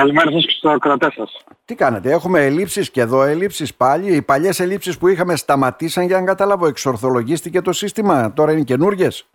Καλημέρα 0.00 0.30
σας 0.30 0.44
και 0.44 0.50
στους 0.50 0.70
ακροατές 0.70 1.14
σας. 1.14 1.44
Τι 1.64 1.74
κάνετε, 1.74 2.10
έχουμε 2.10 2.44
ελλείψεις 2.44 2.90
και 2.90 3.00
εδώ 3.00 3.22
ελλείψεις 3.22 3.74
πάλι. 3.74 4.14
Οι 4.14 4.22
παλιές 4.22 4.60
ελλείψεις 4.60 4.98
που 4.98 5.08
είχαμε 5.08 5.36
σταματήσαν 5.36 6.06
για 6.06 6.20
να 6.20 6.26
καταλάβω. 6.26 6.66
Εξορθολογίστηκε 6.66 7.60
το 7.60 7.72
σύστημα, 7.72 8.32
τώρα 8.32 8.52
είναι 8.52 8.62
καινούργιες. 8.62 9.26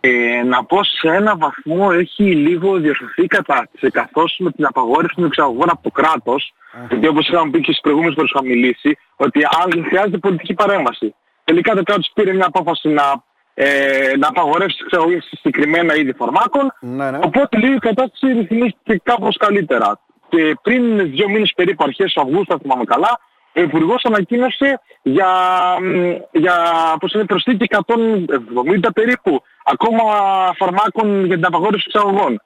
Ε, 0.00 0.42
να 0.42 0.64
πω 0.64 0.84
σε 0.84 1.08
ένα 1.08 1.36
βαθμό 1.36 1.88
έχει 1.92 2.22
λίγο 2.22 2.76
διορθωθεί 2.76 3.22
η 3.22 3.26
κατάσταση 3.26 3.90
καθώς 3.90 4.36
με 4.38 4.50
την 4.50 4.64
απαγόρευση 4.66 5.14
των 5.14 5.24
εξαγωγών 5.24 5.70
από 5.70 5.82
το 5.82 5.90
κράτος 5.90 6.52
uh-huh. 6.52 6.88
γιατί 6.88 7.06
όπως 7.06 7.28
είχαμε 7.28 7.50
πει 7.50 7.60
και 7.60 7.72
στις 7.72 7.80
προηγούμενες 7.80 8.14
φορές 8.14 8.30
είχαμε 8.30 8.48
μιλήσει 8.48 8.98
ότι 9.16 9.40
αν 9.44 9.70
δεν 9.70 9.84
χρειάζεται 9.84 10.18
πολιτική 10.18 10.54
παρέμβαση. 10.54 11.14
Τελικά 11.44 11.74
το 11.74 11.82
κράτος 11.82 12.10
πήρε 12.14 12.32
μια 12.32 12.46
απόφαση 12.46 12.88
να 12.88 13.24
ε, 13.58 14.16
να 14.18 14.28
απαγορεύσει 14.28 14.76
τις 14.76 14.84
εξαγωγές 14.86 15.24
σε 15.24 15.36
συγκεκριμένα 15.36 15.94
είδη 15.94 16.12
φαρμάκων. 16.12 16.72
Ναι, 16.80 17.10
ναι. 17.10 17.18
Οπότε 17.22 17.58
λίγο 17.58 17.74
η 17.74 17.78
κατάσταση 17.78 18.32
ρυθμίστηκε 18.32 19.00
κάπως 19.02 19.36
καλύτερα. 19.36 19.98
Και 20.28 20.56
πριν 20.62 21.10
δύο 21.10 21.28
μήνες 21.28 21.52
περίπου 21.56 21.84
αρχές 21.84 22.12
του 22.12 22.20
Αυγούστου, 22.20 22.52
αν 22.52 22.60
θυμάμαι 22.60 22.84
καλά, 22.84 23.20
ο 23.54 23.60
Υπουργός 23.60 24.04
ανακοίνωσε 24.04 24.80
για, 25.02 25.30
για 26.32 26.56
πώς 27.00 27.12
είναι, 27.12 27.24
προσθήκη 27.24 27.66
170 27.70 28.88
περίπου 28.94 29.42
ακόμα 29.64 30.02
φαρμάκων 30.56 31.24
για 31.24 31.36
την 31.36 31.46
απαγόρευση 31.46 31.84
εξαγωγών. 31.86 32.40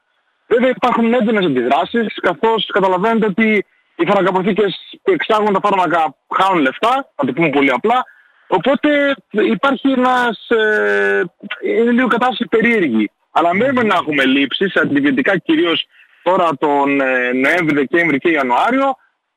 Βέβαια 0.46 0.68
υπάρχουν 0.68 1.14
έντονες 1.14 1.44
αντιδράσεις, 1.44 2.14
καθώς 2.22 2.66
καταλαβαίνετε 2.72 3.26
ότι 3.26 3.66
οι 3.96 4.06
φαρμακαποθήκες 4.06 4.98
που 5.02 5.12
εξάγουν 5.12 5.52
τα 5.52 5.60
φάρμακα 5.62 6.14
χάνουν 6.34 6.62
λεφτά, 6.62 7.12
να 7.16 7.26
το 7.26 7.32
πούμε 7.32 7.48
πολύ 7.48 7.70
απλά, 7.70 8.04
Οπότε 8.52 9.14
υπάρχει 9.50 9.90
ένας, 9.90 10.48
ε, 10.48 11.22
είναι 11.64 11.90
λίγο 11.90 12.08
κατάσταση 12.08 12.46
περίεργη. 12.46 13.10
Αλλά 13.30 13.54
μένουμε 13.54 13.82
να 13.82 13.94
έχουμε 13.94 14.24
λήψεις, 14.24 14.76
αντιβιωτικά 14.76 15.38
κυρίως 15.38 15.86
τώρα 16.22 16.48
τον 16.58 17.00
ε, 17.00 17.32
Νοέμβρη, 17.32 17.74
Δεκέμβρη 17.74 18.18
και 18.18 18.30
Ιανουάριο. 18.30 18.94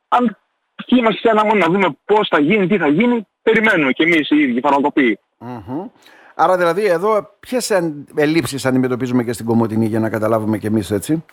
Αν 0.07 0.37
είμαστε 0.85 1.19
σε 1.19 1.29
ένα 1.29 1.45
μόνο 1.45 1.55
να 1.55 1.65
δούμε 1.65 1.97
πώς 2.05 2.27
θα 2.27 2.39
γίνει, 2.39 2.67
τι 2.67 2.77
θα 2.77 2.87
γίνει, 2.87 3.27
περιμένουμε 3.41 3.91
και 3.91 4.03
εμείς 4.03 4.29
οι 4.29 4.35
ίδιοι 4.37 4.59
φαρμακοποιοί. 4.59 5.19
Mm-hmm. 5.39 5.89
Άρα 6.35 6.57
δηλαδή 6.57 6.85
εδώ 6.85 7.29
ποιες 7.39 7.71
ελλείψεις 8.15 8.65
αντιμετωπίζουμε 8.65 9.23
και 9.23 9.33
στην 9.33 9.45
Κομωτινή 9.45 9.85
για 9.85 9.99
να 9.99 10.09
καταλάβουμε 10.09 10.57
και 10.57 10.67
εμείς 10.67 10.91
έτσι; 10.91 11.23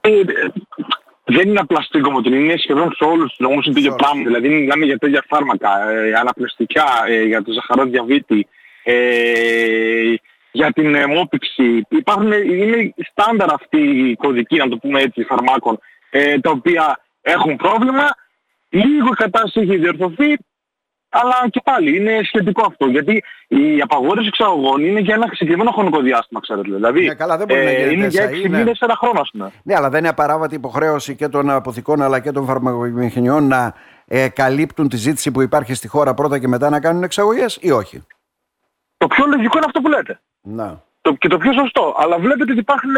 Ε, 0.00 0.10
δεν 1.28 1.48
είναι 1.48 1.60
απλά 1.60 1.80
στην 1.80 2.02
κομμωτινή, 2.02 2.38
είναι 2.38 2.56
σχεδόν 2.56 2.92
σε 2.92 3.04
όλους 3.04 3.28
τους 3.28 3.38
νόμους 3.38 3.66
είναι 3.66 3.80
το 3.80 3.94
πράγμα. 3.94 4.22
Δηλαδή 4.22 4.48
μιλάμε 4.48 4.84
για 4.84 4.98
τέτοια 4.98 5.24
φάρμακα, 5.28 5.90
ε, 5.90 6.12
αναπνευστικά, 6.12 6.84
ε, 7.06 7.22
για 7.22 7.42
το 7.42 7.52
ζαχαρό 7.52 7.84
διαβήτη, 7.84 8.46
ε, 8.82 10.14
για 10.52 10.72
την 10.72 10.94
αιμόπηξη. 10.94 11.86
Υπάρχουν, 11.88 12.32
είναι 12.32 12.94
στάνταρ 13.10 13.52
αυτή 13.52 13.80
η 14.10 14.16
κωδική, 14.16 14.56
να 14.56 14.68
το 14.68 14.76
πούμε 14.76 15.00
έτσι, 15.00 15.24
φαρμάκων, 15.24 15.78
ε, 16.10 16.38
τα 16.38 16.50
οποία 16.50 17.00
έχουν 17.22 17.56
πρόβλημα. 17.56 18.08
Λίγο 18.68 19.06
η 19.06 19.16
κατάσταση 19.16 19.60
έχει 19.60 19.76
διορθωθεί, 19.76 20.36
αλλά 21.20 21.48
και 21.50 21.60
πάλι 21.64 21.96
είναι 21.96 22.20
σχετικό 22.22 22.66
αυτό. 22.66 22.86
Γιατί 22.86 23.24
η 23.48 23.80
απαγόρευση 23.80 24.28
εξαγωγών 24.28 24.84
είναι 24.84 25.00
για 25.00 25.14
ένα 25.14 25.26
συγκεκριμένο 25.32 25.70
χρονικό 25.70 26.00
διάστημα, 26.00 26.40
ξέρετε. 26.40 26.74
Δηλαδή 26.74 27.06
ναι, 27.06 27.14
καλά, 27.14 27.36
δεν 27.36 27.46
μπορεί 27.46 27.64
να 27.64 27.70
ε, 27.70 27.92
είναι 27.92 28.06
για 28.06 28.30
6 28.30 28.48
μήνες, 28.48 28.80
ένα 28.80 28.96
χρόνο, 28.96 29.20
ας 29.20 29.30
πούμε. 29.32 29.52
Ναι, 29.62 29.74
αλλά 29.74 29.88
δεν 29.88 29.98
είναι 29.98 30.08
απαράβατη 30.08 30.54
υποχρέωση 30.54 31.16
και 31.16 31.28
των 31.28 31.50
αποθηκών 31.50 32.02
αλλά 32.02 32.20
και 32.20 32.32
των 32.32 32.44
φαρμακοβιομηχανιών 32.44 33.46
να 33.46 33.74
ε, 34.06 34.28
καλύπτουν 34.28 34.88
τη 34.88 34.96
ζήτηση 34.96 35.30
που 35.30 35.42
υπάρχει 35.42 35.74
στη 35.74 35.88
χώρα 35.88 36.14
πρώτα 36.14 36.38
και 36.38 36.48
μετά 36.48 36.70
να 36.70 36.80
κάνουν 36.80 37.02
εξαγωγές 37.02 37.58
ή 37.60 37.70
όχι; 37.70 38.06
Το 38.96 39.06
πιο 39.06 39.26
λογικό 39.26 39.56
είναι 39.56 39.66
αυτό 39.66 39.80
που 39.80 39.88
λέτε. 39.88 40.20
Να. 40.42 40.84
Το, 41.00 41.12
και 41.12 41.28
το 41.28 41.38
πιο 41.38 41.52
σωστό. 41.52 41.94
Αλλά 41.98 42.18
βλέπετε 42.18 42.50
ότι 42.50 42.60
υπάρχουν 42.60 42.90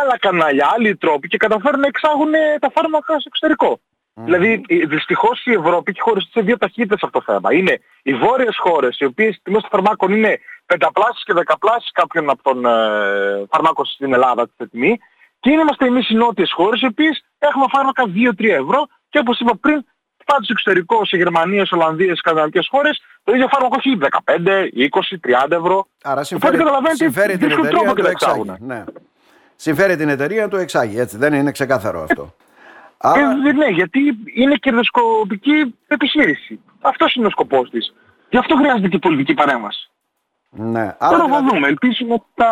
άλλα 0.00 0.18
κανάλια, 0.18 0.68
άλλοι 0.74 0.96
τρόποι 0.96 1.28
και 1.28 1.36
καταφέρουν 1.36 1.80
να 1.80 1.86
εξάγουν 1.86 2.32
τα 2.60 2.70
φάρμακα 2.70 3.12
στο 3.12 3.30
εξωτερικό. 3.32 3.80
Mm. 4.20 4.22
Δηλαδή 4.24 4.62
δυστυχώς 4.86 5.44
η 5.44 5.52
Ευρώπη 5.52 5.90
έχει 5.90 6.00
χωριστεί 6.00 6.30
σε 6.30 6.40
δύο 6.40 6.58
ταχύτητες 6.58 7.02
αυτό 7.02 7.18
το 7.18 7.32
θέμα. 7.32 7.54
Είναι 7.54 7.80
οι 8.02 8.14
βόρειες 8.14 8.56
χώρες 8.58 8.98
οι 8.98 9.04
οποίες 9.04 9.40
τιμές 9.42 9.60
των 9.60 9.70
φαρμάκων 9.70 10.12
είναι 10.12 10.38
πενταπλάσεις 10.66 11.24
και 11.24 11.32
δεκαπλάσεις 11.32 11.90
κάποιων 11.92 12.30
από 12.30 12.42
τον 12.42 12.66
ε, 12.66 13.46
φαρμάκων 13.50 13.84
στην 13.84 14.12
Ελλάδα 14.12 14.48
τη 14.56 14.68
τιμή 14.68 14.98
και 15.40 15.50
είμαστε 15.50 15.86
εμείς 15.86 16.10
οι 16.10 16.14
νότιες 16.14 16.52
χώρες 16.52 16.80
οι 16.80 16.86
οποίες 16.86 17.24
έχουμε 17.38 17.64
φάρμακα 17.68 18.04
2-3 18.38 18.44
ευρώ 18.44 18.86
και 19.08 19.18
όπως 19.18 19.40
είπα 19.40 19.56
πριν 19.56 19.84
πάτε 20.26 20.44
στο 20.44 20.52
εξωτερικό, 20.52 21.04
σε 21.04 21.16
Γερμανία, 21.16 21.66
σε 21.66 21.74
Ολλανδία, 21.74 22.08
σε 22.08 22.14
σκανδιναβικές 22.14 22.68
χώρες, 22.70 23.02
το 23.24 23.32
ίδιο 23.32 23.48
φάρμακο 23.48 23.76
έχει 23.78 23.98
15, 24.24 24.70
20, 24.74 25.46
30 25.48 25.50
ευρώ. 25.50 25.86
Άρα 26.02 26.24
συμφέρει, 26.24 26.58
συμφέρει 26.92 27.36
την 27.38 27.50
εταιρεία 27.50 27.82
να 27.84 27.94
το 27.94 28.08
εξάγει. 28.08 28.52
Ναι. 28.58 28.84
Συμφέρει 29.56 29.96
την 29.96 30.08
εταιρεία 30.08 30.42
να 30.42 30.48
το 30.48 30.56
εξάγει, 30.56 30.98
έτσι 30.98 31.16
δεν 31.16 31.32
είναι 31.32 31.50
ξεκάθαρο 31.50 32.02
αυτό. 32.02 32.34
Άρα... 32.98 33.20
Ε, 33.20 33.52
ναι, 33.52 33.66
γιατί 33.66 33.98
είναι 34.34 34.54
κερδοσκοπική 34.54 35.74
επιχείρηση. 35.86 36.60
Αυτός 36.80 37.14
είναι 37.14 37.26
ο 37.26 37.30
σκοπός 37.30 37.70
της. 37.70 37.94
Γι' 38.30 38.38
αυτό 38.38 38.56
χρειάζεται 38.56 38.88
και 38.88 38.98
πολιτική 38.98 39.34
παρέμβαση. 39.34 39.90
Ναι. 40.50 40.80
Άρα, 40.80 40.96
Τώρα 40.98 41.18
θα 41.18 41.26
δηλαδή... 41.26 41.48
δούμε. 41.48 41.66
Ελπίζουμε 41.68 42.22
τα, 42.34 42.50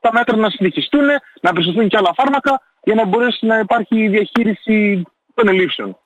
τα 0.00 0.10
μέτρα 0.12 0.36
να 0.36 0.50
συνεχιστούν, 0.50 1.06
να 1.40 1.52
προσθεθούν 1.52 1.88
και 1.88 1.96
άλλα 1.96 2.12
φάρμακα 2.14 2.60
για 2.82 2.94
να 2.94 3.04
μπορέσει 3.04 3.46
να 3.46 3.58
υπάρχει 3.58 4.08
διαχείριση 4.08 5.02
των 5.34 5.48
ελλείψεων. 5.48 5.98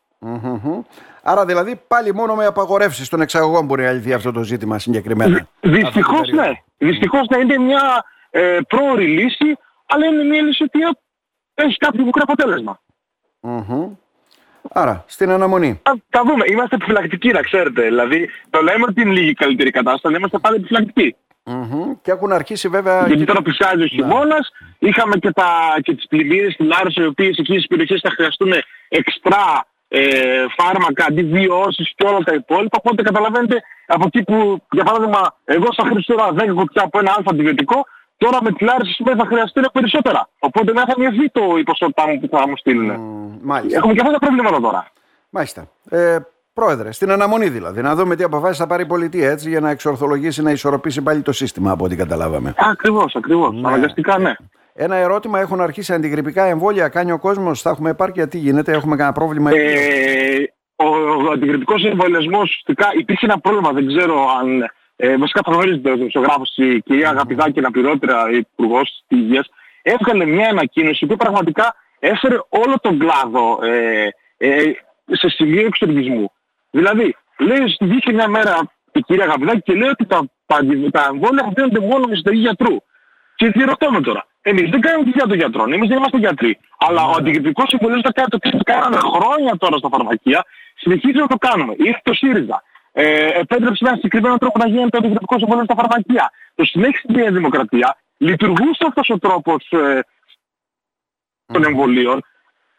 Άρα 1.23 1.45
δηλαδή 1.45 1.81
πάλι 1.89 2.15
μόνο 2.15 2.35
με 2.35 2.47
απαγορεύσεις 2.47 3.09
των 3.09 3.21
εξαγωγών 3.21 3.65
μπορεί 3.67 3.83
να 3.83 3.93
λυθεί 3.93 4.13
αυτό 4.13 4.33
το 4.33 4.43
ζήτημα 4.43 4.79
συγκεκριμένα. 4.79 5.49
Δυστυχώς 5.61 6.31
ναι. 6.31 6.51
Δυστυχώς 6.79 7.27
ναι 7.29 7.39
είναι 7.39 7.59
μια 7.59 8.05
ε, 8.31 8.59
πρόορη 8.69 9.07
λύση, 9.07 9.59
αλλά 9.87 10.07
είναι 10.07 10.23
μια 10.23 10.43
λύση 10.43 10.65
που 10.65 10.79
έχει 11.55 11.77
κάποιο 11.77 12.05
μικρό 12.05 12.23
αποτέλεσμα. 12.25 12.81
Άρα, 14.73 15.05
στην 15.07 15.31
αναμονή. 15.31 15.81
Θα, 15.83 15.97
θα 16.09 16.23
δούμε. 16.27 16.45
Είμαστε 16.49 16.75
επιφυλακτικοί, 16.75 17.29
να 17.29 17.41
ξέρετε. 17.41 17.83
Δηλαδή, 17.83 18.31
το 18.51 18.63
λέμε 18.63 18.85
ότι 18.89 19.01
είναι 19.01 19.13
λίγη 19.13 19.33
καλύτερη 19.35 19.71
κατάσταση, 19.71 20.07
αλλά 20.07 20.17
είμαστε 20.17 20.39
πάντα 20.39 20.57
επιφυλακτικοί. 20.57 21.17
Mm-hmm. 21.47 21.97
Και 22.03 22.11
έχουν 22.11 22.33
αρχίσει 22.33 22.69
βέβαια... 22.69 23.07
Γιατί 23.07 23.25
τώρα 23.25 23.43
πλησιάζει 23.43 23.83
ο 23.83 23.87
χειμώνας, 23.87 24.51
είχαμε 24.79 25.17
και, 25.17 25.31
τα, 25.31 25.49
και 25.83 25.95
τις 25.95 26.07
πλημμύρες 26.07 26.53
στην 26.53 26.73
Άρση, 26.73 27.03
οι 27.03 27.07
οποίες 27.07 27.37
εκεί 27.39 27.53
στις 27.53 27.67
περιοχές 27.67 28.01
θα 28.03 28.11
χρειαστούν 28.11 28.53
εξτρά 28.89 29.67
ε, 29.89 30.45
φάρμακα, 30.57 31.05
αντιβιώσεις 31.09 31.93
και 31.97 32.07
όλα 32.07 32.19
τα 32.19 32.35
υπόλοιπα. 32.35 32.79
Οπότε 32.81 33.03
καταλαβαίνετε 33.03 33.63
από 33.87 34.05
εκεί 34.07 34.23
που, 34.23 34.63
για 34.71 34.85
παράδειγμα, 34.85 35.37
εγώ 35.45 35.67
θα 35.77 35.85
χρειαστώ 35.89 36.15
10 36.15 36.55
κουτιά 36.55 36.83
από 36.83 36.99
ένα 36.99 37.13
αλφα 37.17 37.31
αντιβιωτικό, 37.31 37.87
Τώρα 38.17 38.39
με 38.43 38.53
τη 38.53 38.65
Λάρισα 38.65 38.93
σήμερα 38.93 39.17
θα 39.17 39.27
χρειαστεί 39.27 39.61
περισσότερα. 39.73 40.29
Οπότε 40.39 40.73
δεν 40.73 40.85
θα 40.87 40.95
μειωθεί 40.99 41.31
το 41.31 41.57
η 41.59 41.63
ποσότητά 41.63 42.09
μου 42.09 42.21
που 42.21 42.29
θα 42.31 42.49
μου 42.49 42.57
στείλουν. 42.57 42.91
Mm, 43.49 43.73
Έχουμε 43.73 43.93
και 43.93 44.01
αυτά 44.01 44.13
τα 44.13 44.19
προβλήματα 44.19 44.61
τώρα. 44.61 44.87
Μάλιστα. 45.31 45.69
Ε, 45.91 46.17
πρόεδρε, 46.55 46.93
στην 46.93 47.11
αναμονή 47.11 47.49
δηλαδή. 47.49 47.83
Να 47.83 47.95
δούμε 47.95 48.17
τι 48.17 48.23
αποφάσεις 48.23 48.59
θα 48.59 48.67
πάρει 48.67 48.83
η 48.83 48.87
πολιτεία 48.87 49.31
έτσι 49.31 49.49
για 49.49 49.61
να 49.61 49.71
εξορθολογήσει, 49.71 50.43
να 50.43 50.51
ισορροπήσει 50.51 51.03
πάλι 51.03 51.23
το 51.23 51.33
σύστημα 51.33 51.71
από 51.71 51.85
ό,τι 51.85 51.97
καταλάβαμε. 51.97 52.55
Ακριβώς, 52.57 53.15
ακριβώς. 53.17 53.55
Ναι. 53.55 53.69
Αναγκαστικά 53.69 54.19
ναι. 54.19 54.35
Ένα 54.77 54.97
ερώτημα, 54.97 55.41
έχουν 55.41 55.61
αρχίσει 55.61 55.93
αντιγρυπικά 55.93 56.45
εμβόλια, 56.45 56.89
κάνει 56.89 57.13
ο 57.13 57.19
κόσμος, 57.19 57.63
θα 57.63 57.71
έχουμε 57.71 57.91
επάρκεια, 57.91 58.29
τι 58.29 58.39
γίνεται, 58.39 58.73
έχουμε 58.73 58.97
κανένα 58.97 59.15
πρόβλημα; 59.15 59.51
Ε, 59.51 60.53
ο, 60.77 60.87
ο 61.27 61.31
αντιγρυπικός 61.33 61.85
εμβολιασμός, 61.85 62.65
υπήρχε 62.99 63.27
ένα 63.27 63.39
πρόβλημα, 63.39 63.73
δεν 63.73 63.87
ξέρω 63.87 64.29
αν 64.41 64.71
ε, 64.97 65.17
βασικά 65.17 65.41
θα 65.45 65.53
γνωρίζετε 65.53 65.91
ο 65.91 65.97
δημοσιογράφος 65.97 66.53
η 66.57 66.81
κυρία 66.81 67.09
Αγαπηδάκη 67.09 67.59
αναπληρώτερα 67.59 68.31
υπουργός 68.31 69.03
της 69.09 69.19
Υγείας, 69.19 69.49
έβγαλε 69.83 70.25
μια 70.25 70.49
ανακοίνωση 70.49 71.07
που 71.07 71.17
πραγματικά 71.17 71.75
έφερε 71.99 72.37
όλο 72.49 72.75
τον 72.83 72.99
κλάδο 72.99 73.59
ε, 73.63 74.09
ε, 74.37 74.73
σε 75.11 75.29
σημείο 75.29 75.67
εξοργισμού. 75.67 76.33
Δηλαδή, 76.71 77.17
λέει, 77.39 77.77
βγήκε 77.81 78.13
μια 78.13 78.29
μέρα 78.29 78.73
η 78.93 79.01
κυρία 79.01 79.25
Αγαπηδάκη 79.25 79.61
και 79.61 79.75
λέει 79.75 79.89
ότι 79.89 80.07
τα, 80.07 80.29
τα, 80.47 80.59
τα 80.91 81.07
εμβόλια 81.11 81.53
δίνονται 81.55 81.81
μόνο 81.81 82.07
με 82.07 82.15
συνταγή 82.15 82.41
γιατρού. 82.41 82.77
Και 83.35 83.51
τι 83.51 83.65
ρωτάμε 83.65 84.01
τώρα. 84.01 84.27
Εμείς 84.43 84.71
δεν 84.71 84.81
κάνουμε 84.81 85.05
τη 85.05 85.11
δουλειά 85.11 85.27
των 85.27 85.37
γιατρών, 85.37 85.73
εμείς 85.73 85.89
δεν 85.89 85.97
είμαστε 85.99 86.19
γιατροί. 86.19 86.59
Αλλά 86.79 87.05
ο 87.05 87.11
αντικριτικός 87.19 87.69
συμβολής 87.69 88.03
το 88.03 88.11
κάνει, 88.13 88.29
το 88.29 88.59
κάναμε 88.65 88.97
χρόνια 88.97 89.57
τώρα 89.57 89.77
στα 89.77 89.89
φαρμακεία, 89.89 90.45
συνεχίζει 90.75 91.19
να 91.19 91.27
το 91.27 91.37
κάνουμε. 91.37 91.75
Ήρθε 91.77 92.01
το 92.03 92.15
ΣΥΡΙΖΑ 92.15 92.63
ε, 92.97 93.39
επέτρεψε 93.39 93.85
ένα 93.87 93.95
συγκεκριμένο 93.95 94.39
τρόπο 94.39 94.59
να 94.59 94.67
γίνεται 94.67 94.89
το 94.89 94.99
αντιδραστικό 94.99 95.39
συμβόλαιο 95.39 95.65
στα 95.65 95.75
φαρμακεία. 95.75 96.31
Το 96.55 96.65
συνέχισε 96.65 97.07
τη 97.07 97.13
Νέα 97.13 97.31
Δημοκρατία, 97.31 97.97
λειτουργούσε 98.17 98.85
αυτός 98.89 99.09
ο 99.11 99.19
τρόπος 99.19 99.71
ε, 99.71 100.01
των 101.47 101.65
εμβολίων 101.65 102.25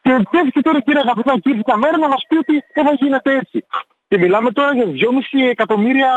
και 0.02 0.26
τέθηκε 0.32 0.62
τώρα 0.62 0.80
κύριε 0.82 1.00
Αγαπητά 1.00 1.40
και 1.40 1.50
ήρθε 1.50 1.62
τα 1.62 1.78
μέρα 1.78 1.98
να 1.98 2.08
μας 2.08 2.26
πει 2.28 2.36
ότι 2.36 2.64
δεν 2.74 2.86
θα 2.86 2.94
γίνεται 2.94 3.36
έτσι. 3.36 3.66
Και 4.08 4.18
μιλάμε 4.18 4.52
τώρα 4.52 4.74
για 4.74 4.86
2,5 4.86 5.50
εκατομμύρια 5.50 6.12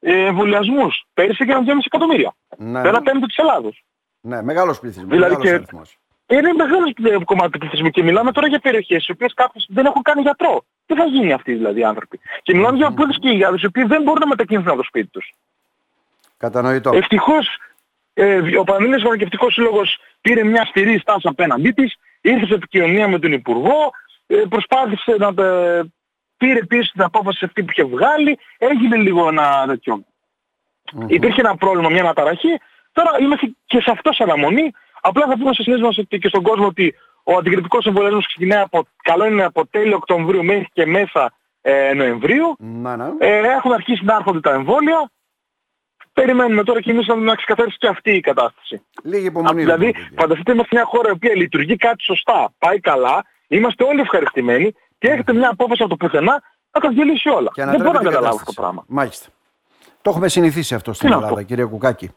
ε, 0.00 0.26
εμβολιασμούς. 0.26 1.04
Πέρυσι 1.14 1.42
έγιναν 1.42 1.64
2,5 1.66 1.72
εκατομμύρια. 1.84 2.34
Ναι. 2.56 2.78
Ένα 2.78 3.02
πέμπτο 3.02 3.26
της 3.26 3.36
Ελλάδος. 3.36 3.84
Ναι, 4.20 4.42
μεγάλος 4.42 4.80
πληθυσμός. 4.80 5.08
Δηλαδή 5.08 5.36
μεγάλος 5.36 5.54
αριθμός. 5.54 5.98
Είναι 6.26 6.52
μεγάλο 6.52 6.92
κομμάτι 7.24 7.50
του 7.50 7.58
πληθυσμού 7.58 7.90
και 7.90 8.02
μιλάμε 8.02 8.32
τώρα 8.32 8.46
για 8.46 8.58
περιοχές 8.58 9.06
οι 9.06 9.12
οποίες 9.12 9.34
κάποιες 9.34 9.66
δεν 9.68 9.86
έχουν 9.86 10.02
κάνει 10.02 10.20
γιατρό. 10.20 10.64
Τι 10.86 10.94
θα 10.94 11.04
γίνει 11.04 11.32
αυτοί 11.32 11.52
δηλαδή 11.52 11.80
οι 11.80 11.84
άνθρωποι; 11.84 12.20
Και 12.42 12.54
μιλάμε 12.54 12.76
για 12.76 12.86
απόλυτες 12.86 13.18
και 13.20 13.28
για 13.28 13.54
οι 13.56 13.66
οποίοι 13.66 13.84
δεν 13.84 14.02
μπορούν 14.02 14.20
να 14.20 14.26
μετακινηθούν 14.26 14.68
από 14.68 14.78
το 14.78 14.84
σπίτι 14.86 15.06
τους. 15.06 15.32
Κατανοητό. 16.36 16.90
Ευτυχώς 16.94 17.58
ε, 18.14 18.56
ο 18.58 18.64
Πανελλήνιος 18.64 19.02
Φαρμακευτικός 19.02 19.52
Σύλλογος 19.52 19.98
πήρε 20.20 20.44
μια 20.44 20.64
στηρή 20.64 20.98
στάση 20.98 21.28
απέναντί 21.28 21.70
της 21.70 21.96
ήρθε 22.20 22.46
σε 22.46 22.54
επικοινωνία 22.54 23.08
με 23.08 23.18
τον 23.18 23.32
Υπουργό, 23.32 23.90
ε, 24.26 24.42
προσπάθησε 24.48 25.16
να 25.18 25.34
πήρε 26.36 26.64
πίσω 26.64 26.90
την 26.92 27.02
απόφαση 27.02 27.44
αυτή 27.44 27.62
που 27.62 27.70
είχε 27.70 27.84
βγάλει, 27.84 28.38
έγινε 28.58 28.96
λίγο 28.96 29.28
ένα 29.28 29.64
τέτοιο. 29.66 30.04
Mm-hmm. 30.04 31.04
Υπήρχε 31.06 31.40
ένα 31.40 31.56
πρόβλημα, 31.56 31.88
μια 31.88 32.00
αναταραχή, 32.00 32.60
τώρα 32.92 33.10
είμαστε 33.20 33.54
και 33.66 33.80
σε 33.80 33.90
αυτό 33.90 34.12
σε 34.12 34.22
αναμονή. 34.22 34.70
Απλά 35.06 35.26
θα 35.26 35.36
πούμε 35.38 35.52
στις 35.52 35.64
συνέσεις 35.64 35.84
μας 35.84 35.98
ότι 35.98 36.18
και 36.18 36.28
στον 36.28 36.42
κόσμο 36.42 36.66
ότι 36.66 36.94
ο 37.22 37.36
αντικριτικός 37.36 37.86
εμβολιασμός 37.86 38.26
ξεκινάει 38.26 38.62
από, 38.62 38.86
καλό 39.02 39.26
είναι 39.26 39.44
από 39.44 39.66
τέλειο 39.66 39.96
Οκτωβρίου 39.96 40.44
μέχρι 40.44 40.68
και 40.72 40.86
μέσα 40.86 41.32
ε, 41.60 41.92
Νοεμβρίου. 41.94 42.56
Ναι, 42.58 42.96
ναι. 42.96 43.06
Ε, 43.18 43.38
έχουν 43.38 43.72
αρχίσει 43.72 44.04
να 44.04 44.14
έρχονται 44.14 44.40
τα 44.40 44.52
εμβόλια. 44.52 45.10
Περιμένουμε 46.12 46.62
τώρα 46.62 46.80
και 46.80 46.90
εμείς 46.90 47.06
να 47.06 47.34
ξεκαθαρίσει 47.34 47.76
και 47.78 47.86
αυτή 47.86 48.10
η 48.10 48.20
κατάσταση. 48.20 48.82
Λίγη 49.02 49.26
υπομονή. 49.26 49.60
δηλαδή, 49.60 49.86
λοιπόν, 49.86 50.08
φανταστείτε 50.14 50.52
είμαστε 50.52 50.76
μια 50.76 50.84
χώρα 50.84 51.08
η 51.08 51.12
οποία 51.12 51.36
λειτουργεί 51.36 51.76
κάτι 51.76 52.02
σωστά, 52.02 52.52
πάει 52.58 52.80
καλά, 52.80 53.24
είμαστε 53.48 53.84
όλοι 53.84 54.00
ευχαριστημένοι 54.00 54.74
και 54.98 55.08
έχετε 55.08 55.32
μια 55.32 55.48
απόφαση 55.50 55.82
από 55.82 55.96
το 55.96 55.96
πουθενά 55.96 56.42
να 56.70 56.80
τα 56.80 56.88
διαλύσει 56.88 57.28
όλα. 57.28 57.50
Δεν 57.54 57.80
μπορώ 57.80 57.92
να 57.92 58.02
καταλάβω 58.02 58.34
αυτό 58.34 58.52
το 58.52 58.60
πράγμα. 58.60 58.84
Μάλιστα. 58.88 59.28
Το 60.04 60.10
έχουμε 60.10 60.28
συνηθίσει 60.28 60.74
αυτό 60.74 60.92
στην 60.92 61.12
Ελλάδα, 61.12 61.42
κύριε 61.42 61.64
Κουκάκη. 61.64 62.10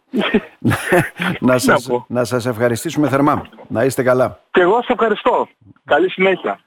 να, 1.40 1.58
σας, 1.58 1.90
να 2.08 2.24
σας 2.24 2.46
ευχαριστήσουμε 2.46 3.10
θερμά. 3.10 3.48
Να 3.68 3.84
είστε 3.84 4.04
καλά. 4.04 4.40
Και 4.52 4.62
εγώ 4.62 4.76
σας 4.76 4.88
ευχαριστώ. 4.88 5.48
Καλή 5.86 6.10
συνέχεια. 6.10 6.60